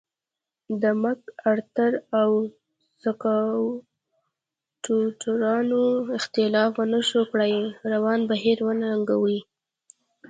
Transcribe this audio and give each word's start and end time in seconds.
د 0.81 0.83
مک 1.01 1.21
ارتر 1.51 1.91
او 2.21 2.29
سکواټورانو 3.03 5.83
اختلاف 6.17 6.71
ونشو 6.77 7.21
کړای 7.31 7.53
روان 7.93 8.19
بهیر 8.29 8.57
وننګوي. 8.63 9.39